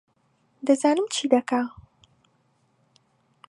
دەزانم 0.65 1.05
چی 1.13 1.25
دەکا 1.33 1.61